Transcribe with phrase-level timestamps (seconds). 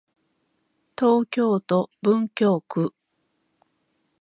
[0.97, 2.91] 東京都文京区